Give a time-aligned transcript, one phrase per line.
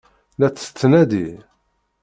[0.39, 1.27] La t-tettnadi?